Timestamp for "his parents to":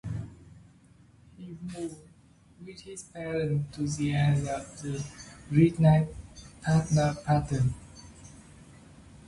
2.81-3.85